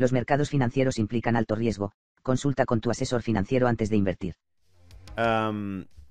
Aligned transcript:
Los 0.00 0.12
mercados 0.12 0.48
financieros 0.48 0.98
implican 0.98 1.36
alto 1.36 1.54
riesgo, 1.54 1.92
consulta 2.22 2.64
con 2.64 2.80
tu 2.80 2.90
asesor 2.90 3.20
financiero 3.20 3.68
antes 3.68 3.90
de 3.90 3.98
invertir. 3.98 4.34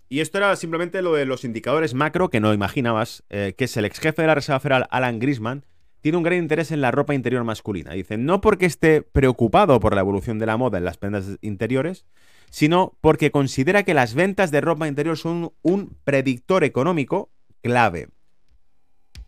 Y 0.09 0.19
esto 0.19 0.37
era 0.37 0.55
simplemente 0.55 1.01
lo 1.01 1.15
de 1.15 1.25
los 1.25 1.43
indicadores 1.43 1.95
macro 1.95 2.29
que 2.29 2.39
no 2.39 2.53
imaginabas, 2.53 3.23
eh, 3.31 3.55
que 3.57 3.63
es 3.63 3.75
el 3.77 3.85
ex 3.85 3.99
jefe 3.99 4.21
de 4.21 4.27
la 4.27 4.35
Reserva 4.35 4.59
Federal, 4.59 4.87
Alan 4.91 5.17
Grisman, 5.17 5.65
tiene 6.01 6.19
un 6.19 6.23
gran 6.23 6.37
interés 6.37 6.69
en 6.69 6.81
la 6.81 6.91
ropa 6.91 7.15
interior 7.15 7.43
masculina. 7.43 7.93
Dice, 7.93 8.17
no 8.17 8.41
porque 8.41 8.67
esté 8.67 9.01
preocupado 9.01 9.79
por 9.79 9.95
la 9.95 10.01
evolución 10.01 10.37
de 10.37 10.45
la 10.45 10.57
moda 10.57 10.77
en 10.77 10.85
las 10.85 10.97
prendas 10.97 11.39
interiores, 11.41 12.05
sino 12.51 12.95
porque 13.01 13.31
considera 13.31 13.81
que 13.81 13.95
las 13.95 14.13
ventas 14.13 14.51
de 14.51 14.61
ropa 14.61 14.87
interior 14.87 15.17
son 15.17 15.51
un 15.63 15.97
predictor 16.03 16.63
económico 16.63 17.31
clave. 17.63 18.09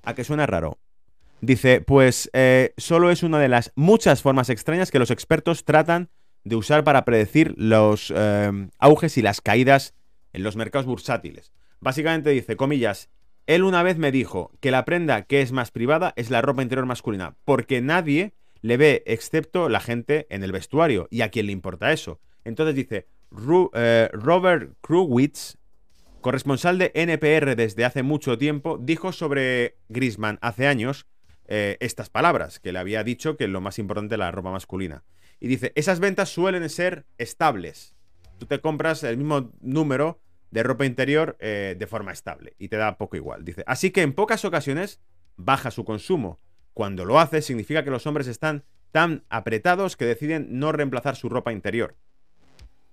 ¿A 0.04 0.14
que 0.14 0.24
suena 0.24 0.46
raro? 0.46 0.78
Dice, 1.42 1.82
pues 1.82 2.30
eh, 2.34 2.74
solo 2.78 3.10
es 3.10 3.24
una 3.24 3.40
de 3.40 3.50
las 3.50 3.72
muchas 3.76 4.22
formas 4.22 4.50
extrañas 4.50 4.92
que 4.92 5.00
los 5.00 5.10
expertos 5.12 5.66
tratan 5.66 6.10
de 6.44 6.56
usar 6.56 6.84
para 6.84 7.04
predecir 7.04 7.56
los 7.58 8.14
eh, 8.16 8.52
auges 8.78 9.18
y 9.18 9.22
las 9.24 9.42
caídas 9.42 9.96
en 10.34 10.44
los 10.44 10.56
mercados 10.56 10.86
bursátiles. 10.86 11.52
Básicamente 11.80 12.30
dice, 12.30 12.56
comillas, 12.56 13.10
él 13.48 13.64
una 13.64 13.82
vez 13.82 13.98
me 13.98 14.12
dijo 14.12 14.52
que 14.60 14.70
la 14.70 14.86
prenda 14.86 15.24
que 15.24 15.42
es 15.42 15.52
más 15.52 15.72
privada 15.72 16.14
es 16.16 16.30
la 16.30 16.44
ropa 16.44 16.62
interior 16.62 16.86
masculina, 16.86 17.36
porque 17.44 17.82
nadie 17.82 18.34
le 18.62 18.78
ve 18.78 19.04
excepto 19.08 19.68
la 19.68 19.80
gente 19.80 20.28
en 20.30 20.44
el 20.44 20.52
vestuario 20.52 21.08
y 21.10 21.22
a 21.22 21.30
quién 21.30 21.48
le 21.48 21.52
importa 21.52 21.92
eso. 21.92 22.20
Entonces 22.46 22.76
dice, 22.76 23.08
Ru- 23.32 23.72
eh, 23.74 24.10
Robert 24.14 24.76
Krugwitz, 24.82 25.58
corresponsal 26.22 26.78
de 26.78 26.92
NPR 26.94 27.56
desde 27.56 27.84
hace 27.84 28.04
mucho 28.04 28.38
tiempo, 28.38 28.78
dijo 28.80 29.12
sobre 29.12 29.78
Grisman 29.90 30.38
hace 30.42 30.68
años 30.68 31.08
eh, 31.54 31.76
estas 31.82 32.10
palabras, 32.10 32.62
que 32.62 32.72
le 32.72 32.80
había 32.80 33.04
dicho 33.04 33.36
que 33.36 33.46
lo 33.50 33.60
más 33.60 33.78
importante 33.78 34.16
es 34.16 34.20
la 34.20 34.32
ropa 34.32 34.52
masculina. 34.52 35.04
Y 35.42 35.50
dice, 35.50 35.74
esas 35.76 36.00
ventas 36.00 36.30
suelen 36.30 36.70
ser 36.70 37.06
estables. 37.18 37.94
Tú 38.38 38.46
te 38.46 38.62
compras 38.62 39.04
el 39.04 39.18
mismo 39.18 39.52
número 39.60 40.22
de 40.52 40.64
ropa 40.64 40.86
interior 40.86 41.36
eh, 41.42 41.76
de 41.78 41.88
forma 41.88 42.14
estable 42.14 42.56
y 42.58 42.70
te 42.70 42.78
da 42.78 42.98
poco 42.98 43.18
igual. 43.18 43.44
Dice, 43.44 43.66
así 43.68 43.92
que 43.92 44.02
en 44.02 44.14
pocas 44.14 44.46
ocasiones 44.46 45.02
baja 45.36 45.72
su 45.72 45.84
consumo. 45.84 46.40
Cuando 46.74 47.04
lo 47.04 47.20
hace 47.20 47.42
significa 47.42 47.84
que 47.84 47.92
los 47.92 48.08
hombres 48.08 48.28
están 48.28 48.64
tan 48.94 49.26
apretados 49.28 49.98
que 49.98 50.06
deciden 50.06 50.58
no 50.58 50.72
reemplazar 50.72 51.18
su 51.18 51.28
ropa 51.28 51.52
interior. 51.52 51.98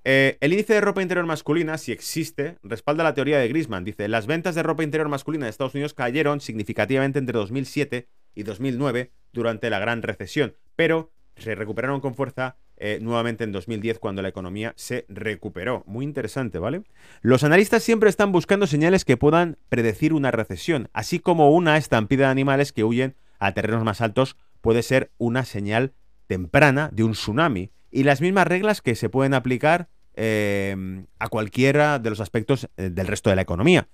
Eh, 0.02 0.36
el 0.40 0.52
índice 0.52 0.74
de 0.74 0.80
ropa 0.80 1.00
interior 1.00 1.26
masculina, 1.26 1.78
si 1.78 1.92
existe, 1.92 2.58
respalda 2.64 3.04
la 3.04 3.14
teoría 3.14 3.38
de 3.38 3.46
Grisman. 3.46 3.84
Dice, 3.84 4.08
las 4.08 4.26
ventas 4.26 4.56
de 4.56 4.64
ropa 4.64 4.82
interior 4.82 5.08
masculina 5.08 5.46
de 5.46 5.50
Estados 5.50 5.74
Unidos 5.74 5.94
cayeron 5.94 6.40
significativamente 6.40 7.20
entre 7.20 7.38
2007 7.38 8.08
y 8.34 8.42
2009 8.42 9.12
durante 9.32 9.70
la 9.70 9.78
gran 9.78 10.02
recesión, 10.02 10.54
pero 10.76 11.10
se 11.36 11.54
recuperaron 11.54 12.00
con 12.00 12.14
fuerza 12.14 12.56
eh, 12.76 12.98
nuevamente 13.00 13.44
en 13.44 13.52
2010 13.52 13.98
cuando 13.98 14.22
la 14.22 14.28
economía 14.28 14.72
se 14.76 15.04
recuperó. 15.08 15.82
Muy 15.86 16.04
interesante, 16.04 16.58
¿vale? 16.58 16.82
Los 17.22 17.42
analistas 17.42 17.82
siempre 17.82 18.08
están 18.08 18.30
buscando 18.30 18.66
señales 18.66 19.04
que 19.04 19.16
puedan 19.16 19.58
predecir 19.68 20.12
una 20.12 20.30
recesión, 20.30 20.88
así 20.92 21.18
como 21.18 21.50
una 21.50 21.76
estampida 21.76 22.26
de 22.26 22.32
animales 22.32 22.72
que 22.72 22.84
huyen 22.84 23.16
a 23.38 23.52
terrenos 23.52 23.84
más 23.84 24.00
altos 24.00 24.36
puede 24.60 24.82
ser 24.82 25.12
una 25.18 25.44
señal 25.44 25.92
temprana 26.26 26.90
de 26.92 27.04
un 27.04 27.12
tsunami. 27.12 27.70
Y 27.90 28.02
las 28.02 28.20
mismas 28.20 28.46
reglas 28.46 28.82
que 28.82 28.94
se 28.94 29.08
pueden 29.08 29.34
aplicar 29.34 29.88
eh, 30.14 31.04
a 31.18 31.28
cualquiera 31.28 31.98
de 31.98 32.10
los 32.10 32.20
aspectos 32.20 32.68
eh, 32.76 32.90
del 32.90 33.06
resto 33.06 33.30
de 33.30 33.36
la 33.36 33.42
economía. 33.42 33.88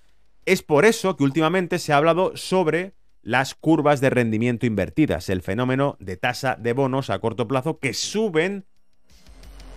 Es 0.46 0.62
por 0.62 0.84
eso 0.84 1.16
que 1.16 1.24
últimamente 1.24 1.78
se 1.78 1.92
ha 1.92 1.96
hablado 1.96 2.36
sobre 2.36 2.94
las 3.24 3.54
curvas 3.54 4.02
de 4.02 4.10
rendimiento 4.10 4.66
invertidas, 4.66 5.30
el 5.30 5.40
fenómeno 5.40 5.96
de 5.98 6.18
tasa 6.18 6.56
de 6.56 6.74
bonos 6.74 7.08
a 7.08 7.18
corto 7.18 7.48
plazo 7.48 7.78
que 7.78 7.94
suben 7.94 8.66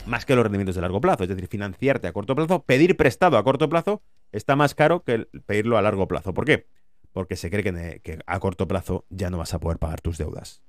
más 0.05 0.25
que 0.25 0.35
los 0.35 0.43
rendimientos 0.43 0.75
de 0.75 0.81
largo 0.81 0.99
plazo. 0.99 1.23
Es 1.23 1.29
decir, 1.29 1.47
financiarte 1.47 2.07
a 2.07 2.13
corto 2.13 2.35
plazo, 2.35 2.63
pedir 2.63 2.97
prestado 2.97 3.37
a 3.37 3.43
corto 3.43 3.69
plazo, 3.69 4.01
está 4.33 4.57
más 4.57 4.75
caro 4.75 5.03
que 5.03 5.27
pedirlo 5.45 5.77
a 5.77 5.81
largo 5.81 6.09
plazo. 6.09 6.33
¿Por 6.33 6.43
qué? 6.43 6.67
Porque 7.13 7.37
se 7.37 7.49
cree 7.49 7.63
que 8.01 8.19
a 8.25 8.39
corto 8.39 8.67
plazo 8.67 9.05
ya 9.09 9.29
no 9.29 9.37
vas 9.37 9.53
a 9.53 9.59
poder 9.59 9.79
pagar 9.79 10.01
tus 10.01 10.17
deudas. 10.17 10.61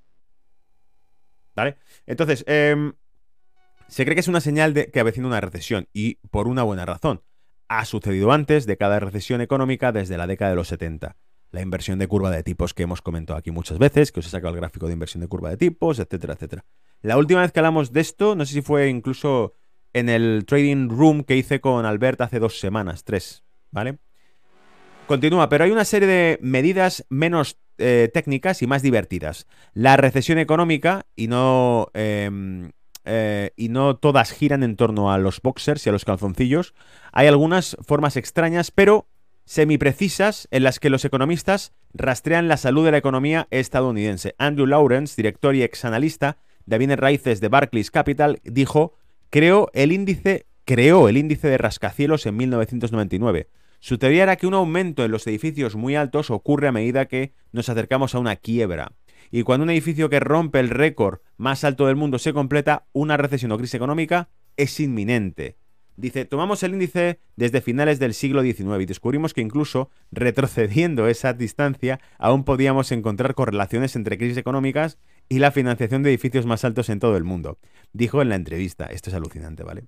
¿Vale? 1.56 1.78
Entonces, 2.06 2.44
em, 2.46 2.92
se 3.88 4.04
cree 4.04 4.14
que 4.14 4.20
es 4.20 4.28
una 4.28 4.40
señal 4.40 4.72
de 4.72 4.92
que 4.92 5.00
avecina 5.00 5.26
una 5.26 5.40
recesión 5.40 5.88
y 5.92 6.14
por 6.30 6.46
una 6.46 6.62
buena 6.62 6.86
razón. 6.86 7.22
Ha 7.66 7.84
sucedido 7.84 8.30
antes 8.30 8.66
de 8.66 8.76
cada 8.76 9.00
recesión 9.00 9.40
económica 9.40 9.90
desde 9.90 10.16
la 10.16 10.28
década 10.28 10.52
de 10.52 10.56
los 10.56 10.68
70. 10.68 11.16
La 11.50 11.62
inversión 11.62 11.98
de 11.98 12.06
curva 12.06 12.30
de 12.30 12.42
tipos 12.42 12.74
que 12.74 12.82
hemos 12.82 13.00
comentado 13.00 13.38
aquí 13.38 13.50
muchas 13.50 13.78
veces, 13.78 14.12
que 14.12 14.20
os 14.20 14.26
he 14.26 14.30
sacado 14.30 14.54
el 14.54 14.60
gráfico 14.60 14.86
de 14.86 14.92
inversión 14.92 15.22
de 15.22 15.28
curva 15.28 15.50
de 15.50 15.56
tipos, 15.56 15.98
etcétera, 15.98 16.34
etcétera. 16.34 16.64
La 17.00 17.16
última 17.16 17.40
vez 17.40 17.52
que 17.52 17.60
hablamos 17.60 17.92
de 17.92 18.00
esto, 18.00 18.34
no 18.34 18.44
sé 18.44 18.54
si 18.54 18.62
fue 18.62 18.88
incluso 18.88 19.54
en 19.92 20.08
el 20.08 20.44
trading 20.46 20.88
room 20.88 21.24
que 21.24 21.36
hice 21.36 21.60
con 21.60 21.86
Albert 21.86 22.20
hace 22.20 22.38
dos 22.38 22.60
semanas, 22.60 23.04
tres, 23.04 23.44
¿vale? 23.70 23.98
Continúa, 25.06 25.48
pero 25.48 25.64
hay 25.64 25.70
una 25.70 25.86
serie 25.86 26.06
de 26.06 26.38
medidas 26.42 27.06
menos 27.08 27.58
eh, 27.78 28.10
técnicas 28.12 28.60
y 28.60 28.66
más 28.66 28.82
divertidas. 28.82 29.46
La 29.72 29.96
recesión 29.96 30.38
económica, 30.38 31.06
y 31.16 31.28
no, 31.28 31.88
em, 31.94 32.72
eh, 33.04 33.52
y 33.56 33.70
no 33.70 33.96
todas 33.96 34.32
giran 34.32 34.62
en 34.62 34.76
torno 34.76 35.10
a 35.10 35.18
los 35.18 35.40
boxers 35.40 35.86
y 35.86 35.88
a 35.88 35.92
los 35.92 36.04
calzoncillos. 36.04 36.74
Hay 37.12 37.26
algunas 37.26 37.76
formas 37.80 38.16
extrañas, 38.16 38.70
pero 38.70 39.06
semiprecisas, 39.48 40.46
en 40.50 40.62
las 40.62 40.78
que 40.78 40.90
los 40.90 41.06
economistas 41.06 41.72
rastrean 41.94 42.48
la 42.48 42.58
salud 42.58 42.84
de 42.84 42.90
la 42.90 42.98
economía 42.98 43.48
estadounidense. 43.50 44.34
Andrew 44.36 44.66
Lawrence, 44.66 45.14
director 45.16 45.54
y 45.54 45.62
exanalista 45.62 46.36
de 46.66 46.76
bienes 46.76 46.98
raíces 46.98 47.40
de 47.40 47.48
Barclays 47.48 47.90
Capital, 47.90 48.40
dijo, 48.44 48.92
creó 49.30 49.70
el 49.72 49.90
índice, 49.90 50.44
creó 50.66 51.08
el 51.08 51.16
índice 51.16 51.48
de 51.48 51.56
rascacielos 51.56 52.26
en 52.26 52.36
1999. 52.36 53.48
Su 53.80 53.96
teoría 53.96 54.24
era 54.24 54.36
que 54.36 54.46
un 54.46 54.52
aumento 54.52 55.02
en 55.02 55.12
los 55.12 55.26
edificios 55.26 55.76
muy 55.76 55.96
altos 55.96 56.30
ocurre 56.30 56.68
a 56.68 56.72
medida 56.72 57.06
que 57.06 57.32
nos 57.50 57.70
acercamos 57.70 58.14
a 58.14 58.18
una 58.18 58.36
quiebra. 58.36 58.92
Y 59.30 59.44
cuando 59.44 59.64
un 59.64 59.70
edificio 59.70 60.10
que 60.10 60.20
rompe 60.20 60.60
el 60.60 60.68
récord 60.68 61.20
más 61.38 61.64
alto 61.64 61.86
del 61.86 61.96
mundo 61.96 62.18
se 62.18 62.34
completa, 62.34 62.84
una 62.92 63.16
recesión 63.16 63.52
o 63.52 63.56
crisis 63.56 63.76
económica 63.76 64.28
es 64.58 64.78
inminente. 64.78 65.56
Dice, 65.98 66.24
tomamos 66.24 66.62
el 66.62 66.74
índice 66.74 67.18
desde 67.34 67.60
finales 67.60 67.98
del 67.98 68.14
siglo 68.14 68.42
XIX 68.42 68.80
y 68.80 68.86
descubrimos 68.86 69.34
que 69.34 69.40
incluso 69.40 69.90
retrocediendo 70.12 71.08
esa 71.08 71.32
distancia 71.32 71.98
aún 72.18 72.44
podíamos 72.44 72.92
encontrar 72.92 73.34
correlaciones 73.34 73.96
entre 73.96 74.16
crisis 74.16 74.36
económicas 74.36 74.98
y 75.28 75.40
la 75.40 75.50
financiación 75.50 76.04
de 76.04 76.10
edificios 76.10 76.46
más 76.46 76.64
altos 76.64 76.88
en 76.88 77.00
todo 77.00 77.16
el 77.16 77.24
mundo. 77.24 77.58
Dijo 77.92 78.22
en 78.22 78.28
la 78.28 78.36
entrevista. 78.36 78.86
Esto 78.86 79.10
es 79.10 79.16
alucinante, 79.16 79.64
¿vale? 79.64 79.86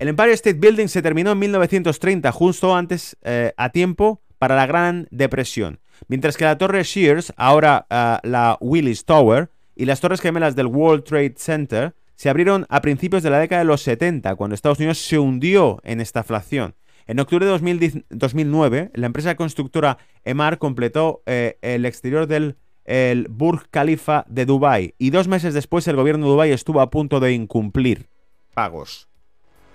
El 0.00 0.08
Empire 0.08 0.32
State 0.32 0.58
Building 0.58 0.88
se 0.88 1.02
terminó 1.02 1.30
en 1.30 1.38
1930, 1.38 2.32
justo 2.32 2.74
antes 2.74 3.16
eh, 3.22 3.52
a 3.56 3.68
tiempo 3.68 4.22
para 4.38 4.56
la 4.56 4.66
Gran 4.66 5.06
Depresión, 5.12 5.78
mientras 6.08 6.36
que 6.36 6.46
la 6.46 6.58
Torre 6.58 6.82
Shears, 6.82 7.32
ahora 7.36 7.86
uh, 7.88 8.26
la 8.26 8.58
Willis 8.60 9.04
Tower, 9.04 9.50
y 9.76 9.84
las 9.84 10.00
Torres 10.00 10.20
Gemelas 10.20 10.56
del 10.56 10.66
World 10.66 11.04
Trade 11.04 11.34
Center 11.36 11.94
se 12.22 12.30
abrieron 12.30 12.66
a 12.68 12.82
principios 12.82 13.24
de 13.24 13.30
la 13.30 13.40
década 13.40 13.62
de 13.62 13.64
los 13.64 13.82
70, 13.82 14.36
cuando 14.36 14.54
Estados 14.54 14.78
Unidos 14.78 14.98
se 14.98 15.18
hundió 15.18 15.80
en 15.82 16.00
estaflación. 16.00 16.76
En 17.08 17.18
octubre 17.18 17.44
de 17.44 17.50
2010, 17.50 18.04
2009, 18.10 18.92
la 18.94 19.06
empresa 19.06 19.34
constructora 19.34 19.98
Emar 20.22 20.58
completó 20.58 21.24
eh, 21.26 21.58
el 21.62 21.84
exterior 21.84 22.28
del 22.28 22.58
el 22.84 23.26
Burj 23.28 23.64
Khalifa 23.72 24.24
de 24.28 24.46
Dubái 24.46 24.94
y 24.98 25.10
dos 25.10 25.26
meses 25.26 25.52
después 25.52 25.88
el 25.88 25.96
gobierno 25.96 26.26
de 26.26 26.30
Dubái 26.30 26.52
estuvo 26.52 26.80
a 26.80 26.90
punto 26.90 27.18
de 27.18 27.32
incumplir 27.32 28.08
pagos. 28.54 29.08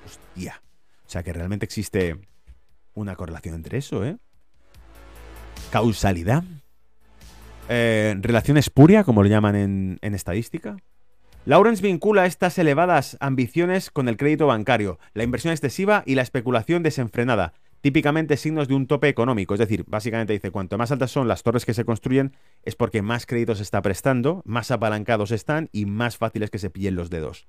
Hostia. 0.06 0.62
O 1.06 1.10
sea 1.10 1.24
que 1.24 1.34
realmente 1.34 1.66
existe 1.66 2.18
una 2.94 3.18
correlación 3.18 3.56
entre 3.56 3.80
eso, 3.80 4.06
¿eh? 4.06 4.16
Causalidad. 5.70 6.46
Eh, 7.68 8.16
relación 8.22 8.56
espuria, 8.56 9.04
como 9.04 9.22
lo 9.22 9.28
llaman 9.28 9.98
en 10.00 10.14
estadística. 10.16 10.78
Lawrence 11.48 11.82
vincula 11.82 12.26
estas 12.26 12.58
elevadas 12.58 13.16
ambiciones 13.22 13.90
con 13.90 14.10
el 14.10 14.18
crédito 14.18 14.48
bancario, 14.48 15.00
la 15.14 15.24
inversión 15.24 15.54
excesiva 15.54 16.04
y 16.06 16.16
la 16.16 16.22
especulación 16.22 16.84
desenfrenada, 16.84 17.54
típicamente 17.80 18.36
signos 18.36 18.68
de 18.68 18.74
un 18.74 18.86
tope 18.86 19.08
económico. 19.08 19.54
Es 19.54 19.62
decir, 19.62 19.86
básicamente 19.88 20.34
dice, 20.34 20.52
cuanto 20.52 20.78
más 20.78 20.92
altas 20.92 21.10
son 21.10 21.30
las 21.30 21.44
torres 21.44 21.64
que 21.66 21.74
se 21.74 21.86
construyen, 21.86 22.34
es 22.64 22.76
porque 22.76 23.02
más 23.02 23.26
créditos 23.26 23.60
se 23.60 23.64
está 23.64 23.82
prestando, 23.82 24.42
más 24.44 24.72
apalancados 24.72 25.32
están 25.32 25.70
y 25.72 25.86
más 25.86 26.18
fácil 26.18 26.44
es 26.44 26.50
que 26.50 26.60
se 26.60 26.70
pillen 26.70 26.98
los 26.98 27.10
dedos. 27.10 27.48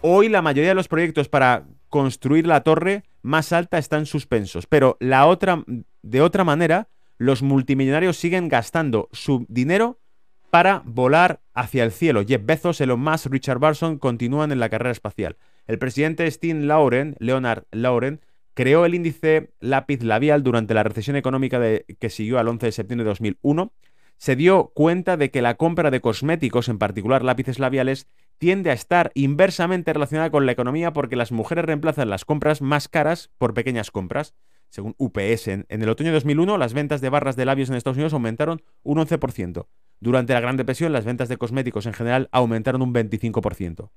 Hoy 0.00 0.30
la 0.30 0.40
mayoría 0.40 0.70
de 0.70 0.74
los 0.74 0.88
proyectos 0.88 1.28
para 1.28 1.66
construir 1.90 2.46
la 2.46 2.62
torre 2.62 3.04
más 3.20 3.52
alta 3.52 3.76
están 3.76 4.06
suspensos, 4.06 4.66
pero 4.66 4.96
la 5.00 5.26
otra, 5.26 5.62
de 6.02 6.22
otra 6.22 6.44
manera, 6.44 6.88
los 7.18 7.42
multimillonarios 7.42 8.16
siguen 8.16 8.48
gastando 8.48 9.10
su 9.12 9.44
dinero 9.50 9.98
para 10.54 10.82
volar 10.84 11.40
hacia 11.52 11.82
el 11.82 11.90
cielo. 11.90 12.22
Jeff 12.24 12.40
Bezos, 12.44 12.80
Elon 12.80 13.00
Musk, 13.00 13.26
Richard 13.26 13.58
Barson 13.58 13.98
continúan 13.98 14.52
en 14.52 14.60
la 14.60 14.68
carrera 14.68 14.92
espacial. 14.92 15.36
El 15.66 15.80
presidente 15.80 16.30
Steve 16.30 16.60
Lauren, 16.60 17.16
Leonard 17.18 17.64
Lauren, 17.72 18.20
creó 18.54 18.84
el 18.84 18.94
índice 18.94 19.50
lápiz 19.58 20.04
labial 20.04 20.44
durante 20.44 20.72
la 20.72 20.84
recesión 20.84 21.16
económica 21.16 21.60
que 21.98 22.08
siguió 22.08 22.38
al 22.38 22.46
11 22.46 22.66
de 22.66 22.70
septiembre 22.70 23.02
de 23.02 23.08
2001. 23.08 23.72
Se 24.16 24.36
dio 24.36 24.70
cuenta 24.76 25.16
de 25.16 25.32
que 25.32 25.42
la 25.42 25.56
compra 25.56 25.90
de 25.90 26.00
cosméticos, 26.00 26.68
en 26.68 26.78
particular 26.78 27.24
lápices 27.24 27.58
labiales, 27.58 28.06
tiende 28.38 28.70
a 28.70 28.74
estar 28.74 29.10
inversamente 29.14 29.92
relacionada 29.92 30.30
con 30.30 30.46
la 30.46 30.52
economía 30.52 30.92
porque 30.92 31.16
las 31.16 31.32
mujeres 31.32 31.64
reemplazan 31.64 32.10
las 32.10 32.24
compras 32.24 32.62
más 32.62 32.86
caras 32.86 33.28
por 33.38 33.54
pequeñas 33.54 33.90
compras. 33.90 34.36
Según 34.68 34.94
UPS, 34.98 35.48
en, 35.48 35.66
el 35.68 35.88
otoño 35.88 36.10
de 36.10 36.14
2001 36.14 36.58
las 36.58 36.74
ventas 36.74 37.00
de 37.00 37.08
barras 37.08 37.34
de 37.34 37.44
labios 37.44 37.70
en 37.70 37.74
Estados 37.74 37.96
Unidos 37.96 38.12
aumentaron 38.12 38.62
un 38.84 38.98
11%. 38.98 39.66
Durante 40.04 40.34
la 40.34 40.40
Gran 40.40 40.58
Depresión 40.58 40.92
las 40.92 41.06
ventas 41.06 41.30
de 41.30 41.38
cosméticos 41.38 41.86
en 41.86 41.94
general 41.94 42.28
aumentaron 42.30 42.82
un 42.82 42.92
25%. 42.92 43.88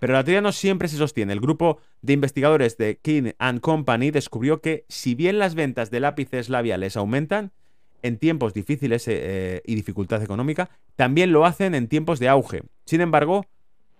Pero 0.00 0.12
la 0.12 0.24
teoría 0.24 0.40
no 0.40 0.50
siempre 0.50 0.88
se 0.88 0.96
sostiene. 0.96 1.32
El 1.32 1.38
grupo 1.38 1.78
de 2.02 2.14
investigadores 2.14 2.76
de 2.76 2.98
King 2.98 3.30
Company 3.60 4.10
descubrió 4.10 4.60
que 4.60 4.84
si 4.88 5.14
bien 5.14 5.38
las 5.38 5.54
ventas 5.54 5.92
de 5.92 6.00
lápices 6.00 6.48
labiales 6.48 6.96
aumentan 6.96 7.52
en 8.02 8.18
tiempos 8.18 8.52
difíciles 8.52 9.06
eh, 9.06 9.12
eh, 9.14 9.62
y 9.64 9.76
dificultad 9.76 10.24
económica, 10.24 10.70
también 10.96 11.30
lo 11.30 11.46
hacen 11.46 11.76
en 11.76 11.86
tiempos 11.86 12.18
de 12.18 12.28
auge. 12.28 12.64
Sin 12.84 13.00
embargo, 13.00 13.46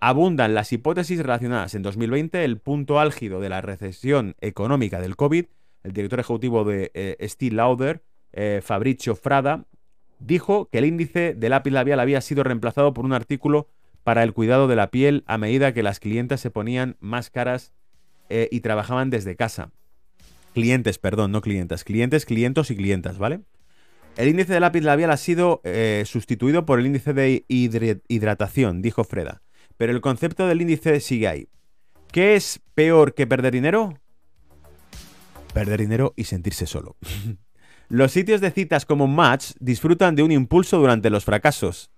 abundan 0.01 0.55
las 0.55 0.73
hipótesis 0.73 1.21
relacionadas 1.21 1.77
en 1.77 1.83
2020, 1.83 2.45
el 2.45 2.59
punto 2.59 2.99
álgido 2.99 3.39
de 3.39 3.51
la 3.51 3.61
recesión 3.61 4.35
económica 4.41 5.01
del 5.01 5.15
COVID. 5.15 5.45
El 5.85 5.93
director 5.93 6.19
ejecutivo 6.19 6.65
de 6.65 6.91
eh, 6.95 7.29
Steel 7.29 7.55
Lauder, 7.55 8.03
eh, 8.33 8.61
Fabricio 8.61 9.15
Frada, 9.15 9.67
dijo 10.25 10.69
que 10.71 10.79
el 10.79 10.87
índice 10.87 11.35
de 11.35 11.49
lápiz 11.49 11.71
labial 11.71 12.01
había 12.01 12.21
sido 12.21 12.43
reemplazado 12.43 12.95
por 12.95 13.05
un 13.05 13.13
artículo 13.13 13.69
para 14.03 14.23
el 14.23 14.33
cuidado 14.33 14.69
de 14.69 14.77
la 14.77 14.91
piel 14.91 15.25
a 15.27 15.39
medida 15.39 15.73
que 15.73 15.83
las 15.83 16.01
clientas 16.01 16.41
se 16.41 16.51
ponían 16.51 16.97
más 17.01 17.31
caras 17.31 17.73
eh, 18.29 18.49
y 18.51 18.61
trabajaban 18.61 19.11
desde 19.11 19.37
casa. 19.37 19.71
Clientes, 20.55 20.99
perdón, 20.99 21.33
no 21.33 21.41
clientas. 21.41 21.85
Clientes, 21.85 22.27
clientos 22.27 22.71
y 22.71 22.77
clientas, 22.77 23.19
¿vale? 23.19 23.41
El 24.17 24.29
índice 24.29 24.53
de 24.53 24.61
lápiz 24.61 24.83
labial 24.83 25.11
ha 25.11 25.17
sido 25.17 25.61
sustituido 26.05 26.65
por 26.65 26.79
el 26.79 26.87
índice 26.87 27.13
de 27.13 27.45
hidratación, 27.49 28.81
dijo 28.81 29.03
Freda. 29.03 29.43
Pero 29.77 29.93
el 29.93 30.01
concepto 30.01 30.47
del 30.47 30.63
índice 30.63 31.01
sigue 31.01 31.27
ahí. 31.27 31.49
¿Qué 32.13 32.37
es 32.37 32.61
peor 32.75 33.15
que 33.15 33.27
perder 33.27 33.53
dinero? 33.53 33.99
Perder 35.53 35.81
dinero 35.81 36.15
y 36.17 36.25
sentirse 36.25 36.67
solo. 36.67 36.97
los 37.89 38.13
sitios 38.13 38.41
de 38.41 38.51
citas 38.51 38.87
como 38.87 39.07
Match 39.07 39.53
disfrutan 39.61 40.17
de 40.17 40.23
un 40.23 40.33
impulso 40.33 40.79
durante 40.79 41.11
los 41.11 41.25
fracasos. 41.25 41.91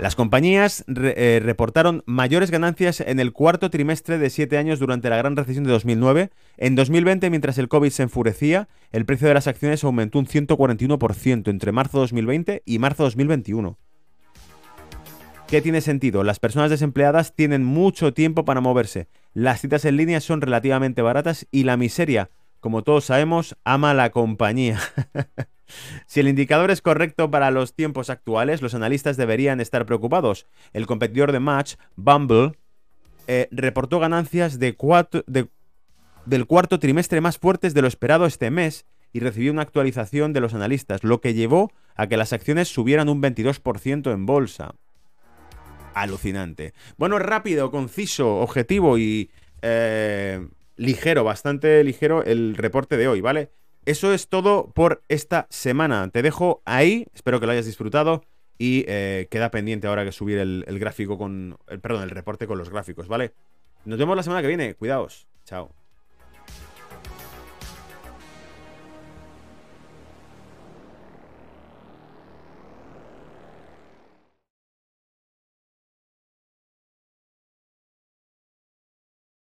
Las 0.00 0.16
compañías 0.16 0.82
eh, 0.88 1.40
reportaron 1.42 2.02
mayores 2.06 2.50
ganancias 2.50 3.00
en 3.00 3.20
el 3.20 3.32
cuarto 3.32 3.68
trimestre 3.68 4.16
de 4.16 4.30
siete 4.30 4.56
años 4.56 4.78
durante 4.78 5.10
la 5.10 5.18
gran 5.18 5.36
recesión 5.36 5.64
de 5.64 5.72
2009. 5.72 6.30
En 6.56 6.74
2020, 6.74 7.28
mientras 7.28 7.58
el 7.58 7.68
COVID 7.68 7.90
se 7.90 8.04
enfurecía, 8.04 8.68
el 8.92 9.04
precio 9.04 9.28
de 9.28 9.34
las 9.34 9.46
acciones 9.46 9.84
aumentó 9.84 10.18
un 10.18 10.26
141% 10.26 11.50
entre 11.50 11.72
marzo 11.72 11.98
2020 11.98 12.62
y 12.64 12.78
marzo 12.78 13.02
2021. 13.02 13.76
¿Qué 15.48 15.60
tiene 15.60 15.82
sentido? 15.82 16.24
Las 16.24 16.38
personas 16.38 16.70
desempleadas 16.70 17.34
tienen 17.34 17.62
mucho 17.62 18.14
tiempo 18.14 18.46
para 18.46 18.62
moverse. 18.62 19.08
Las 19.34 19.60
citas 19.60 19.84
en 19.84 19.98
línea 19.98 20.20
son 20.20 20.40
relativamente 20.40 21.02
baratas 21.02 21.46
y 21.50 21.64
la 21.64 21.76
miseria, 21.76 22.30
como 22.60 22.82
todos 22.82 23.06
sabemos, 23.06 23.56
ama 23.64 23.94
la 23.94 24.10
compañía. 24.10 24.78
si 26.06 26.20
el 26.20 26.28
indicador 26.28 26.70
es 26.70 26.82
correcto 26.82 27.30
para 27.30 27.50
los 27.50 27.74
tiempos 27.74 28.10
actuales, 28.10 28.62
los 28.62 28.74
analistas 28.74 29.16
deberían 29.16 29.60
estar 29.60 29.86
preocupados. 29.86 30.46
El 30.72 30.86
competidor 30.86 31.32
de 31.32 31.40
Match, 31.40 31.74
Bumble, 31.96 32.52
eh, 33.26 33.48
reportó 33.50 33.98
ganancias 33.98 34.58
de 34.58 34.76
del 36.26 36.46
cuarto 36.46 36.78
trimestre 36.78 37.20
más 37.20 37.38
fuertes 37.38 37.74
de 37.74 37.82
lo 37.82 37.88
esperado 37.88 38.26
este 38.26 38.50
mes 38.50 38.86
y 39.12 39.20
recibió 39.20 39.52
una 39.52 39.62
actualización 39.62 40.32
de 40.32 40.40
los 40.40 40.54
analistas, 40.54 41.02
lo 41.02 41.20
que 41.20 41.34
llevó 41.34 41.72
a 41.96 42.06
que 42.06 42.16
las 42.16 42.32
acciones 42.32 42.68
subieran 42.68 43.08
un 43.08 43.22
22% 43.22 44.12
en 44.12 44.26
bolsa 44.26 44.74
alucinante. 45.94 46.72
Bueno, 46.96 47.18
rápido, 47.18 47.70
conciso, 47.70 48.36
objetivo 48.36 48.98
y 48.98 49.30
eh, 49.62 50.46
ligero, 50.80 51.24
bastante 51.24 51.84
ligero 51.84 52.24
el 52.24 52.56
reporte 52.56 52.96
de 52.96 53.06
hoy, 53.06 53.20
¿vale? 53.20 53.50
Eso 53.84 54.12
es 54.12 54.28
todo 54.28 54.72
por 54.72 55.02
esta 55.08 55.46
semana. 55.50 56.08
Te 56.10 56.22
dejo 56.22 56.62
ahí, 56.64 57.06
espero 57.14 57.38
que 57.38 57.46
lo 57.46 57.52
hayas 57.52 57.66
disfrutado 57.66 58.24
y 58.58 58.84
eh, 58.88 59.28
queda 59.30 59.50
pendiente 59.50 59.86
ahora 59.86 60.04
que 60.04 60.12
subir 60.12 60.38
el, 60.38 60.64
gráfico 60.78 61.18
con... 61.18 61.58
El, 61.68 61.80
perdón, 61.80 62.04
el 62.04 62.10
reporte 62.10 62.46
con 62.46 62.58
los 62.58 62.70
gráficos, 62.70 63.08
¿vale? 63.08 63.32
Nos 63.84 63.98
vemos 63.98 64.16
la 64.16 64.22
semana 64.22 64.42
que 64.42 64.48
viene, 64.48 64.74
cuidaos. 64.74 65.28
Chao. 65.44 65.79